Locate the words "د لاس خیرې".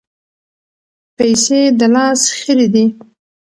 1.79-2.67